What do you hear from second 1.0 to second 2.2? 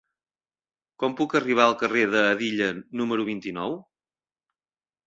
Com puc arribar al carrer